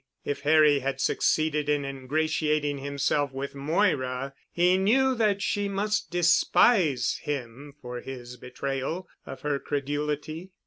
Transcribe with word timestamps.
If 0.25 0.39
Harry 0.41 0.79
had 0.79 0.99
succeeded 0.99 1.69
in 1.69 1.85
ingratiating 1.85 2.79
himself 2.79 3.31
with 3.31 3.53
Moira 3.53 4.33
he 4.51 4.75
knew 4.75 5.13
that 5.13 5.43
she 5.43 5.69
must 5.69 6.09
despise 6.09 7.19
him 7.21 7.75
for 7.83 7.99
his 8.01 8.35
betrayal 8.37 9.07
of 9.27 9.41
her 9.41 9.59
credulity. 9.59 10.53